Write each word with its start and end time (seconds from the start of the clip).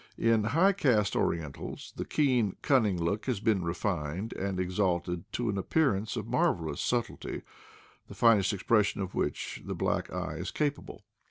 In 0.17 0.45
high 0.45 0.73
caste 0.73 1.15
Orientals 1.15 1.93
the 1.95 2.05
keen, 2.05 2.55
cunning 2.63 2.99
look 2.99 3.27
has 3.27 3.39
been 3.39 3.63
refined 3.63 4.33
and 4.33 4.59
exalted 4.59 5.31
to 5.33 5.47
an 5.47 5.59
appearance 5.59 6.15
of 6.15 6.25
marvelous 6.25 6.81
sub 6.81 7.03
tlety—the 7.05 8.15
finest 8.15 8.51
expression 8.51 9.01
of 9.03 9.13
which 9.13 9.61
the 9.63 9.75
black 9.75 10.11
eye 10.11 10.37
is 10.37 10.49
capable. 10.49 11.03